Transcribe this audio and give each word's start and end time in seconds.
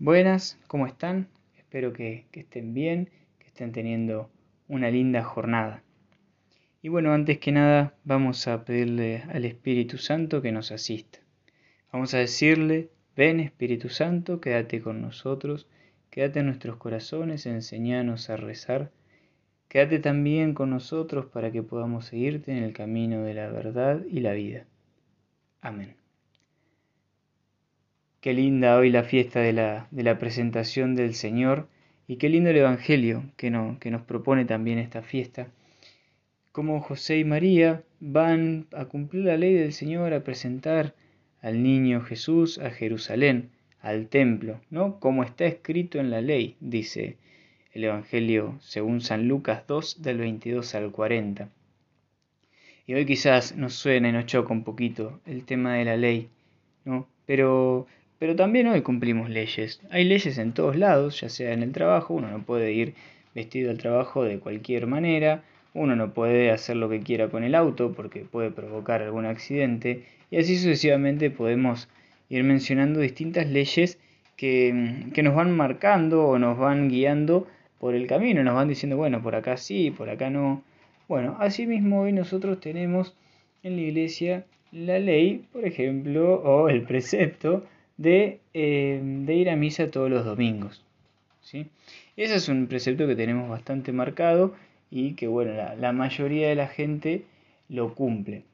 Buenas, 0.00 0.58
¿cómo 0.66 0.88
están? 0.88 1.28
Espero 1.56 1.92
que, 1.92 2.26
estén 2.32 2.74
bien, 2.74 3.10
que 3.38 3.46
estén 3.46 3.70
teniendo 3.70 4.28
una 4.66 4.90
linda 4.90 5.22
jornada. 5.22 5.84
Y 6.82 6.88
bueno, 6.88 7.12
antes 7.12 7.38
que 7.38 7.52
nada 7.52 7.94
vamos 8.02 8.48
a 8.48 8.64
pedirle 8.64 9.22
al 9.32 9.44
Espíritu 9.44 9.98
Santo 9.98 10.42
que 10.42 10.50
nos 10.50 10.72
asista. 10.72 11.20
Vamos 11.92 12.12
a 12.12 12.18
decirle, 12.18 12.90
ven 13.16 13.38
Espíritu 13.38 13.88
Santo, 13.88 14.40
quédate 14.40 14.82
con 14.82 15.00
nosotros, 15.00 15.68
quédate 16.10 16.40
en 16.40 16.46
nuestros 16.46 16.76
corazones, 16.76 17.46
enseñanos 17.46 18.30
a 18.30 18.36
rezar. 18.36 18.90
Quédate 19.68 20.00
también 20.00 20.54
con 20.54 20.70
nosotros 20.70 21.26
para 21.26 21.52
que 21.52 21.62
podamos 21.62 22.06
seguirte 22.06 22.50
en 22.50 22.64
el 22.64 22.72
camino 22.72 23.22
de 23.22 23.34
la 23.34 23.48
verdad 23.48 24.04
y 24.10 24.20
la 24.20 24.32
vida. 24.32 24.66
Amén. 25.60 26.03
Qué 28.24 28.32
linda 28.32 28.78
hoy 28.78 28.88
la 28.88 29.02
fiesta 29.02 29.40
de 29.40 29.52
la, 29.52 29.86
de 29.90 30.02
la 30.02 30.18
presentación 30.18 30.96
del 30.96 31.12
Señor 31.12 31.68
y 32.06 32.16
qué 32.16 32.30
lindo 32.30 32.48
el 32.48 32.56
Evangelio 32.56 33.22
que, 33.36 33.50
no, 33.50 33.76
que 33.78 33.90
nos 33.90 34.00
propone 34.00 34.46
también 34.46 34.78
esta 34.78 35.02
fiesta. 35.02 35.48
Como 36.50 36.80
José 36.80 37.18
y 37.18 37.24
María 37.26 37.82
van 38.00 38.66
a 38.72 38.86
cumplir 38.86 39.26
la 39.26 39.36
ley 39.36 39.52
del 39.52 39.74
Señor, 39.74 40.14
a 40.14 40.24
presentar 40.24 40.94
al 41.42 41.62
niño 41.62 42.00
Jesús 42.00 42.58
a 42.60 42.70
Jerusalén, 42.70 43.50
al 43.82 44.08
templo, 44.08 44.58
¿no? 44.70 44.98
Como 45.00 45.22
está 45.22 45.44
escrito 45.44 46.00
en 46.00 46.10
la 46.10 46.22
ley, 46.22 46.56
dice 46.60 47.18
el 47.74 47.84
Evangelio 47.84 48.56
según 48.62 49.02
San 49.02 49.28
Lucas 49.28 49.64
2 49.66 50.00
del 50.00 50.16
22 50.16 50.74
al 50.74 50.92
40. 50.92 51.50
Y 52.86 52.94
hoy 52.94 53.04
quizás 53.04 53.54
nos 53.54 53.74
suena 53.74 54.08
y 54.08 54.12
nos 54.12 54.24
choca 54.24 54.54
un 54.54 54.64
poquito 54.64 55.20
el 55.26 55.44
tema 55.44 55.74
de 55.74 55.84
la 55.84 55.98
ley, 55.98 56.30
¿no? 56.86 57.06
Pero 57.26 57.86
pero 58.18 58.36
también 58.36 58.66
hoy 58.68 58.82
cumplimos 58.82 59.30
leyes. 59.30 59.80
Hay 59.90 60.04
leyes 60.04 60.38
en 60.38 60.52
todos 60.52 60.76
lados, 60.76 61.20
ya 61.20 61.28
sea 61.28 61.52
en 61.52 61.62
el 61.62 61.72
trabajo, 61.72 62.14
uno 62.14 62.30
no 62.30 62.42
puede 62.42 62.72
ir 62.72 62.94
vestido 63.34 63.70
al 63.70 63.78
trabajo 63.78 64.24
de 64.24 64.38
cualquier 64.38 64.86
manera, 64.86 65.42
uno 65.74 65.96
no 65.96 66.14
puede 66.14 66.50
hacer 66.50 66.76
lo 66.76 66.88
que 66.88 67.00
quiera 67.00 67.28
con 67.28 67.42
el 67.42 67.54
auto 67.54 67.92
porque 67.92 68.20
puede 68.20 68.50
provocar 68.50 69.02
algún 69.02 69.26
accidente, 69.26 70.04
y 70.30 70.38
así 70.38 70.56
sucesivamente 70.56 71.30
podemos 71.30 71.88
ir 72.28 72.44
mencionando 72.44 73.00
distintas 73.00 73.48
leyes 73.48 73.98
que, 74.36 75.04
que 75.12 75.22
nos 75.22 75.34
van 75.34 75.56
marcando 75.56 76.26
o 76.26 76.38
nos 76.38 76.58
van 76.58 76.88
guiando 76.88 77.46
por 77.78 77.94
el 77.94 78.06
camino, 78.06 78.42
nos 78.42 78.54
van 78.54 78.68
diciendo, 78.68 78.96
bueno, 78.96 79.22
por 79.22 79.34
acá 79.34 79.56
sí, 79.56 79.90
por 79.90 80.08
acá 80.08 80.30
no. 80.30 80.62
Bueno, 81.08 81.36
asimismo 81.38 82.02
hoy 82.02 82.12
nosotros 82.12 82.60
tenemos 82.60 83.14
en 83.62 83.76
la 83.76 83.82
iglesia 83.82 84.44
la 84.72 84.98
ley, 84.98 85.44
por 85.52 85.64
ejemplo, 85.64 86.34
o 86.42 86.68
el 86.68 86.82
precepto 86.82 87.64
de, 87.96 88.40
eh, 88.54 89.00
de 89.02 89.34
ir 89.34 89.50
a 89.50 89.56
misa 89.56 89.90
todos 89.90 90.10
los 90.10 90.24
domingos. 90.24 90.84
¿sí? 91.42 91.66
Ese 92.16 92.36
es 92.36 92.48
un 92.48 92.66
precepto 92.66 93.06
que 93.06 93.16
tenemos 93.16 93.48
bastante 93.48 93.92
marcado 93.92 94.54
y 94.90 95.14
que 95.14 95.26
bueno, 95.26 95.52
la, 95.52 95.92
mayoría 95.92 96.48
de 96.48 96.54
la 96.54 96.68
gente 96.68 97.24
lo 97.68 97.94
cumple. 97.94 98.44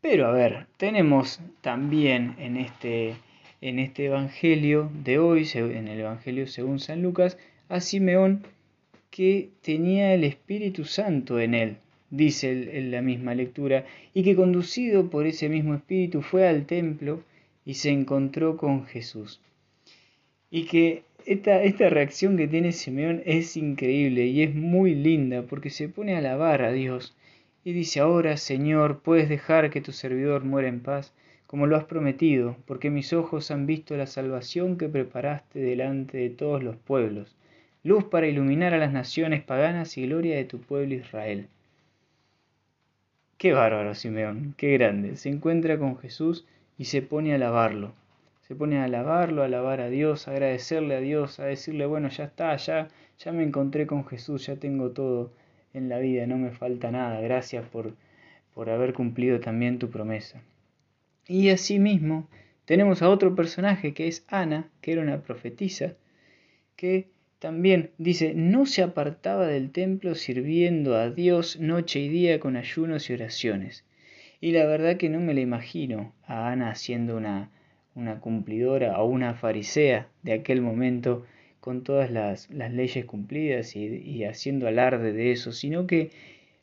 Pero 0.00 0.26
a 0.26 0.32
ver, 0.32 0.66
tenemos 0.76 1.40
también 1.62 2.34
en 2.38 2.56
este, 2.56 3.16
en 3.60 3.78
este 3.78 4.06
Evangelio 4.06 4.90
de 5.02 5.18
hoy, 5.18 5.48
en 5.54 5.88
el 5.88 6.00
Evangelio 6.00 6.46
según 6.46 6.78
San 6.78 7.02
Lucas, 7.02 7.38
a 7.68 7.80
Simeón 7.80 8.44
que 9.10 9.48
tenía 9.62 10.12
el 10.12 10.24
Espíritu 10.24 10.84
Santo 10.84 11.40
en 11.40 11.54
él, 11.54 11.76
dice 12.10 12.78
en 12.78 12.90
la 12.90 13.00
misma 13.00 13.34
lectura, 13.34 13.86
y 14.12 14.22
que 14.22 14.36
conducido 14.36 15.08
por 15.08 15.26
ese 15.26 15.48
mismo 15.48 15.74
Espíritu 15.74 16.20
fue 16.20 16.46
al 16.46 16.66
templo 16.66 17.22
y 17.66 17.74
se 17.74 17.90
encontró 17.90 18.56
con 18.56 18.86
Jesús. 18.86 19.42
Y 20.50 20.64
que 20.66 21.02
esta, 21.26 21.62
esta 21.64 21.90
reacción 21.90 22.36
que 22.36 22.46
tiene 22.46 22.70
Simeón 22.72 23.22
es 23.26 23.56
increíble 23.56 24.26
y 24.26 24.42
es 24.42 24.54
muy 24.54 24.94
linda 24.94 25.42
porque 25.42 25.70
se 25.70 25.88
pone 25.88 26.14
a 26.14 26.18
alabar 26.18 26.62
a 26.62 26.72
Dios 26.72 27.14
y 27.64 27.72
dice, 27.72 27.98
ahora 27.98 28.36
Señor, 28.36 29.00
puedes 29.00 29.28
dejar 29.28 29.70
que 29.70 29.80
tu 29.80 29.90
servidor 29.90 30.44
muera 30.44 30.68
en 30.68 30.80
paz, 30.80 31.12
como 31.48 31.66
lo 31.66 31.76
has 31.76 31.84
prometido, 31.84 32.56
porque 32.64 32.90
mis 32.90 33.12
ojos 33.12 33.50
han 33.50 33.66
visto 33.66 33.96
la 33.96 34.06
salvación 34.06 34.78
que 34.78 34.88
preparaste 34.88 35.58
delante 35.58 36.18
de 36.18 36.30
todos 36.30 36.62
los 36.62 36.76
pueblos, 36.76 37.34
luz 37.82 38.04
para 38.04 38.28
iluminar 38.28 38.72
a 38.72 38.78
las 38.78 38.92
naciones 38.92 39.42
paganas 39.42 39.98
y 39.98 40.06
gloria 40.06 40.36
de 40.36 40.44
tu 40.44 40.60
pueblo 40.60 40.94
Israel. 40.94 41.48
Qué 43.36 43.52
bárbaro 43.52 43.96
Simeón, 43.96 44.54
qué 44.56 44.72
grande. 44.74 45.16
Se 45.16 45.28
encuentra 45.28 45.76
con 45.76 45.98
Jesús 45.98 46.46
y 46.78 46.84
se 46.84 47.02
pone 47.02 47.32
a 47.32 47.36
alabarlo. 47.36 47.94
Se 48.46 48.54
pone 48.54 48.78
a 48.78 48.84
alabarlo, 48.84 49.42
a 49.42 49.46
alabar 49.46 49.80
a 49.80 49.88
Dios, 49.88 50.28
a 50.28 50.30
agradecerle 50.30 50.94
a 50.94 51.00
Dios, 51.00 51.40
a 51.40 51.46
decirle, 51.46 51.86
bueno, 51.86 52.08
ya 52.08 52.24
está, 52.24 52.56
ya, 52.56 52.88
ya 53.18 53.32
me 53.32 53.42
encontré 53.42 53.86
con 53.86 54.06
Jesús, 54.06 54.46
ya 54.46 54.56
tengo 54.56 54.90
todo 54.90 55.32
en 55.74 55.88
la 55.88 55.98
vida, 55.98 56.26
no 56.26 56.38
me 56.38 56.52
falta 56.52 56.90
nada, 56.90 57.20
gracias 57.20 57.66
por, 57.66 57.94
por 58.54 58.70
haber 58.70 58.94
cumplido 58.94 59.40
también 59.40 59.78
tu 59.78 59.90
promesa. 59.90 60.42
Y 61.26 61.50
asimismo 61.50 62.28
tenemos 62.66 63.02
a 63.02 63.10
otro 63.10 63.34
personaje 63.34 63.94
que 63.94 64.06
es 64.06 64.24
Ana, 64.28 64.68
que 64.80 64.92
era 64.92 65.02
una 65.02 65.22
profetisa, 65.22 65.94
que 66.76 67.08
también 67.38 67.90
dice, 67.98 68.32
no 68.34 68.64
se 68.66 68.82
apartaba 68.82 69.46
del 69.46 69.70
templo 69.70 70.14
sirviendo 70.14 70.96
a 70.96 71.10
Dios 71.10 71.58
noche 71.60 72.00
y 72.00 72.08
día 72.08 72.40
con 72.40 72.56
ayunos 72.56 73.10
y 73.10 73.14
oraciones. 73.14 73.84
Y 74.40 74.52
la 74.52 74.66
verdad 74.66 74.96
que 74.96 75.08
no 75.08 75.20
me 75.20 75.34
la 75.34 75.40
imagino 75.40 76.12
a 76.26 76.50
Ana 76.50 76.74
siendo 76.74 77.16
una, 77.16 77.50
una 77.94 78.20
cumplidora 78.20 79.00
o 79.00 79.06
una 79.06 79.34
farisea 79.34 80.08
de 80.22 80.34
aquel 80.34 80.60
momento 80.60 81.24
con 81.60 81.82
todas 81.82 82.10
las, 82.10 82.50
las 82.50 82.72
leyes 82.72 83.04
cumplidas 83.06 83.74
y, 83.74 83.86
y, 83.86 84.24
haciendo 84.24 84.68
alarde 84.68 85.12
de 85.12 85.32
eso, 85.32 85.50
sino 85.52 85.86
que 85.86 86.10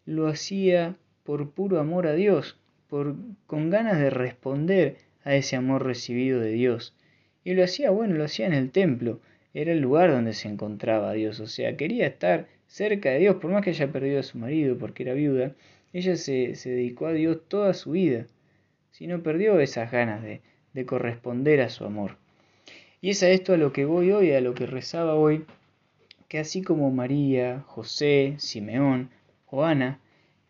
lo 0.05 0.27
hacía 0.27 0.95
por 1.23 1.51
puro 1.51 1.79
amor 1.79 2.07
a 2.07 2.13
Dios, 2.13 2.57
por, 2.87 3.15
con 3.47 3.69
ganas 3.69 3.99
de 3.99 4.09
responder 4.09 4.97
a 5.23 5.35
ese 5.35 5.55
amor 5.55 5.83
recibido 5.85 6.39
de 6.39 6.51
Dios. 6.51 6.95
Y 7.43 7.53
lo 7.53 7.63
hacía, 7.63 7.89
bueno, 7.89 8.15
lo 8.15 8.23
hacía 8.23 8.45
en 8.45 8.53
el 8.53 8.71
templo, 8.71 9.19
era 9.53 9.71
el 9.71 9.79
lugar 9.79 10.11
donde 10.11 10.33
se 10.33 10.47
encontraba 10.47 11.13
Dios, 11.13 11.39
o 11.39 11.47
sea, 11.47 11.75
quería 11.75 12.07
estar 12.07 12.47
cerca 12.67 13.11
de 13.11 13.19
Dios, 13.19 13.35
por 13.35 13.51
más 13.51 13.63
que 13.63 13.71
haya 13.71 13.91
perdido 13.91 14.19
a 14.19 14.23
su 14.23 14.37
marido 14.37 14.77
porque 14.77 15.03
era 15.03 15.13
viuda, 15.13 15.53
ella 15.93 16.15
se, 16.15 16.53
dedicó 16.65 17.05
a 17.05 17.13
Dios 17.13 17.37
toda 17.47 17.73
su 17.75 17.91
vida, 17.91 18.25
si 18.91 19.05
no 19.07 19.21
perdió 19.21 19.59
esas 19.59 19.91
ganas 19.91 20.23
de, 20.23 20.41
de 20.73 20.85
corresponder 20.85 21.61
a 21.61 21.69
su 21.69 21.85
amor. 21.85 22.17
Y 22.99 23.11
es 23.11 23.21
a 23.21 23.29
esto 23.29 23.53
a 23.53 23.57
lo 23.57 23.71
que 23.71 23.85
voy 23.85 24.11
hoy, 24.11 24.31
a 24.31 24.41
lo 24.41 24.55
que 24.55 24.65
rezaba 24.65 25.13
hoy, 25.13 25.45
que 26.27 26.39
así 26.39 26.63
como 26.63 26.89
María, 26.89 27.63
José, 27.67 28.35
Simeón 28.37 29.11
o 29.45 29.63
Ana, 29.63 29.99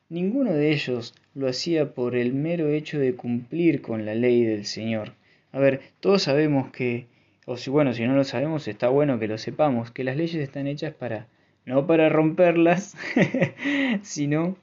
ninguno 0.07 0.53
de 0.53 0.71
ellos 0.71 1.13
lo 1.35 1.49
hacía 1.49 1.93
por 1.93 2.15
el 2.15 2.33
mero 2.33 2.69
hecho 2.69 2.99
de 2.99 3.15
cumplir 3.15 3.81
con 3.81 4.05
la 4.05 4.15
ley 4.15 4.43
del 4.43 4.65
Señor. 4.65 5.13
A 5.51 5.59
ver, 5.59 5.81
todos 5.99 6.23
sabemos 6.23 6.71
que, 6.71 7.07
o 7.45 7.57
si 7.57 7.69
bueno, 7.69 7.93
si 7.93 8.05
no 8.05 8.15
lo 8.15 8.23
sabemos, 8.23 8.67
está 8.67 8.87
bueno 8.87 9.19
que 9.19 9.27
lo 9.27 9.37
sepamos, 9.37 9.91
que 9.91 10.03
las 10.05 10.15
leyes 10.15 10.41
están 10.41 10.67
hechas 10.67 10.93
para, 10.93 11.27
no 11.65 11.85
para 11.85 12.07
romperlas, 12.07 12.95
sino 14.03 14.55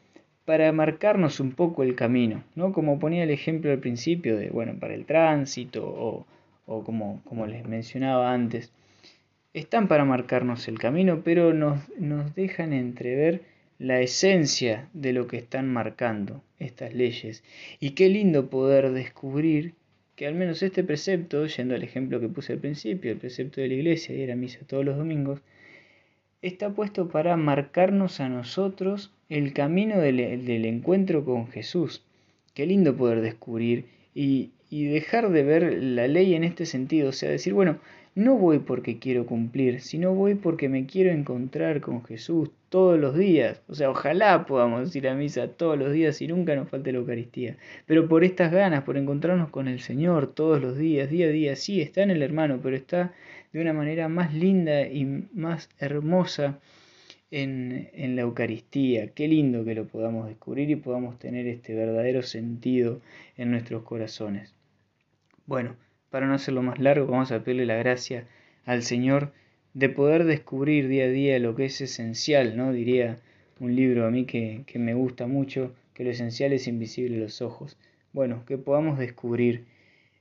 para 0.50 0.72
marcarnos 0.72 1.38
un 1.38 1.52
poco 1.52 1.84
el 1.84 1.94
camino, 1.94 2.42
¿no? 2.56 2.72
Como 2.72 2.98
ponía 2.98 3.22
el 3.22 3.30
ejemplo 3.30 3.70
al 3.70 3.78
principio 3.78 4.36
de, 4.36 4.50
bueno, 4.50 4.74
para 4.80 4.94
el 4.94 5.04
tránsito 5.04 5.86
o, 5.86 6.26
o 6.66 6.82
como, 6.82 7.22
como 7.24 7.46
les 7.46 7.64
mencionaba 7.68 8.32
antes, 8.32 8.72
están 9.54 9.86
para 9.86 10.04
marcarnos 10.04 10.66
el 10.66 10.76
camino, 10.80 11.22
pero 11.22 11.54
nos, 11.54 11.88
nos 12.00 12.34
dejan 12.34 12.72
entrever 12.72 13.42
la 13.78 14.00
esencia 14.00 14.88
de 14.92 15.12
lo 15.12 15.28
que 15.28 15.36
están 15.36 15.72
marcando 15.72 16.42
estas 16.58 16.94
leyes. 16.94 17.44
Y 17.78 17.90
qué 17.90 18.08
lindo 18.08 18.50
poder 18.50 18.90
descubrir 18.90 19.74
que 20.16 20.26
al 20.26 20.34
menos 20.34 20.64
este 20.64 20.82
precepto, 20.82 21.46
yendo 21.46 21.76
al 21.76 21.84
ejemplo 21.84 22.18
que 22.18 22.28
puse 22.28 22.54
al 22.54 22.58
principio, 22.58 23.12
el 23.12 23.18
precepto 23.18 23.60
de 23.60 23.68
la 23.68 23.74
iglesia, 23.74 24.16
y 24.16 24.22
era 24.22 24.34
misa 24.34 24.58
todos 24.66 24.84
los 24.84 24.96
domingos, 24.96 25.42
está 26.42 26.71
puesto 26.71 27.09
para 27.09 27.37
marcarnos 27.37 28.21
a 28.21 28.28
nosotros 28.28 29.13
el 29.28 29.53
camino 29.53 29.98
del, 29.98 30.21
encuentro 30.65 31.25
con 31.25 31.48
Jesús. 31.48 32.03
Qué 32.54 32.66
lindo 32.66 32.97
poder 32.97 33.21
descubrir 33.21 33.87
y, 34.15 34.51
y 34.71 34.84
dejar 34.84 35.31
de 35.31 35.42
ver 35.42 35.83
la 35.83 36.09
ley 36.09 36.34
en 36.34 36.45
este 36.45 36.66
sentido, 36.66 37.10
o 37.10 37.13
sea, 37.13 37.31
decir, 37.31 37.53
bueno, 37.53 37.78
no 38.15 38.37
voy 38.37 38.59
porque 38.59 38.98
quiero 38.98 39.25
cumplir, 39.25 39.81
sino 39.81 40.15
voy 40.15 40.34
porque 40.34 40.69
me 40.69 40.87
quiero 40.87 41.10
encontrar 41.10 41.81
con 41.81 42.04
Jesús 42.04 42.51
todos 42.69 42.98
los 42.98 43.16
días. 43.16 43.63
O 43.69 43.75
sea, 43.75 43.91
ojalá 43.91 44.47
podamos 44.47 44.95
ir 44.97 45.09
a 45.09 45.15
misa 45.15 45.48
todos 45.48 45.78
los 45.78 45.92
días 45.92 46.21
y 46.21 46.27
nunca 46.27 46.57
nos 46.57 46.69
falte 46.69 46.92
la 46.92 46.98
Eucaristía. 46.98 47.57
Pero 47.87 48.09
por 48.09 48.25
estas 48.25 48.51
ganas, 48.51 48.83
por 48.83 48.97
encontrarnos 48.97 49.51
con 49.51 49.69
el 49.69 49.81
Señor 49.81 50.27
todos 50.34 50.60
los 50.60 50.77
días, 50.77 51.09
día 51.09 51.27
a 51.27 51.31
día, 51.31 51.57
sí, 51.57 51.81
está 51.81 52.03
en 52.03 52.10
el 52.10 52.22
hermano, 52.22 52.59
pero 52.63 52.77
está 52.77 53.13
de 53.52 53.60
una 53.60 53.72
manera 53.72 54.08
más 54.08 54.32
linda 54.32 54.86
y 54.86 55.04
más 55.04 55.68
hermosa 55.78 56.60
en, 57.30 57.91
en, 57.92 58.16
la 58.16 58.22
Eucaristía. 58.22 59.08
Qué 59.08 59.28
lindo 59.28 59.64
que 59.64 59.74
lo 59.74 59.86
podamos 59.86 60.28
descubrir 60.28 60.70
y 60.70 60.76
podamos 60.76 61.18
tener 61.18 61.47
este 61.47 61.74
verdadero 61.74 62.22
sentido 62.22 63.00
en 63.36 63.50
nuestros 63.50 63.82
corazones. 63.82 64.54
Bueno, 65.47 65.76
para 66.10 66.26
no 66.26 66.34
hacerlo 66.34 66.62
más 66.62 66.78
largo, 66.78 67.06
vamos 67.06 67.32
a 67.32 67.42
pedirle 67.42 67.66
la 67.66 67.76
gracia 67.76 68.26
al 68.64 68.82
Señor 68.82 69.32
de 69.74 69.88
poder 69.88 70.24
descubrir 70.24 70.88
día 70.88 71.04
a 71.04 71.08
día 71.08 71.38
lo 71.38 71.54
que 71.54 71.66
es 71.66 71.80
esencial, 71.80 72.56
¿no? 72.56 72.72
Diría 72.72 73.18
un 73.60 73.76
libro 73.76 74.06
a 74.06 74.10
mí 74.10 74.24
que, 74.24 74.64
que 74.66 74.78
me 74.78 74.94
gusta 74.94 75.26
mucho, 75.26 75.74
que 75.94 76.04
lo 76.04 76.10
esencial 76.10 76.53
es 76.53 76.66
invisible 76.66 77.16
a 77.16 77.20
los 77.20 77.42
ojos. 77.42 77.76
Bueno, 78.12 78.44
que 78.46 78.58
podamos 78.58 78.98
descubrir 78.98 79.64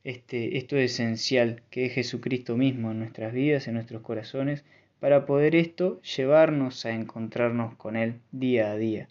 este, 0.03 0.57
esto 0.57 0.77
esencial 0.77 1.61
que 1.69 1.85
es 1.85 1.93
Jesucristo 1.93 2.55
mismo 2.57 2.91
en 2.91 2.99
nuestras 2.99 3.33
vidas, 3.33 3.67
en 3.67 3.75
nuestros 3.75 4.01
corazones, 4.01 4.63
para 4.99 5.25
poder 5.25 5.55
esto 5.55 6.01
llevarnos 6.01 6.85
a 6.85 6.91
encontrarnos 6.91 7.75
con 7.75 7.95
Él 7.95 8.15
día 8.31 8.71
a 8.71 8.77
día. 8.77 9.07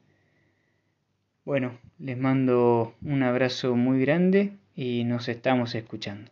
Bueno, 1.44 1.78
les 1.98 2.18
mando 2.18 2.94
un 3.02 3.22
abrazo 3.22 3.74
muy 3.74 4.00
grande 4.00 4.52
y 4.76 5.04
nos 5.04 5.28
estamos 5.28 5.74
escuchando. 5.74 6.30